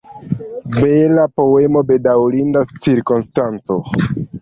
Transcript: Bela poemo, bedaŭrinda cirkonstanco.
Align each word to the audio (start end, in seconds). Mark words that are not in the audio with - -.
Bela 0.79 1.27
poemo, 1.41 1.85
bedaŭrinda 1.93 2.67
cirkonstanco. 2.75 3.83